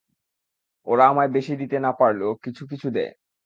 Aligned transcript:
ওরা 0.87 1.03
আমায় 1.07 1.31
বেশী 1.35 1.53
দিতে 1.55 1.77
না 1.79 1.91
পারলেও 1.91 2.31
কিছু 2.43 2.63
কিছু 2.67 2.87
দেয়। 2.89 3.13